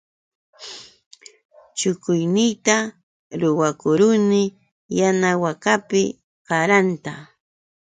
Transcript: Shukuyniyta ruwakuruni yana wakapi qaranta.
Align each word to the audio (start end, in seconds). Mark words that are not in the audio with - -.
Shukuyniyta 1.79 2.77
ruwakuruni 3.41 4.43
yana 4.99 5.29
wakapi 5.43 6.03
qaranta. 6.47 7.13